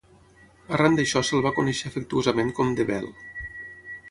[0.77, 3.09] Arran d'això, se'l va conèixer afectuosament com "The Bell".